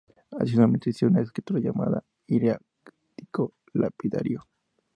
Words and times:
Adicionalmente, 0.31 0.89
existía 0.89 1.09
una 1.09 1.21
escritura 1.21 1.59
llamada 1.59 2.03
hierático 2.25 3.53
lapidario. 3.73 4.47